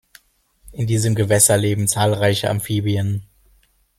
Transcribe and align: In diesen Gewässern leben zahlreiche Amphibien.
In 0.71 0.87
diesen 0.87 1.13
Gewässern 1.13 1.59
leben 1.59 1.87
zahlreiche 1.87 2.49
Amphibien. 2.49 3.21